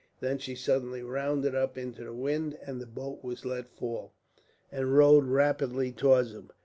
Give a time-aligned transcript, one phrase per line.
[0.19, 4.13] Then she suddenly rounded up into the wind, and the boat was let fall,
[4.71, 6.49] and rowed rapidly towards him.